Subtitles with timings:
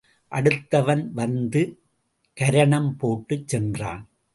[0.31, 1.79] அடுத்தவன் வந்து
[2.37, 4.09] கரணம் போட்டுச் சென்றான்.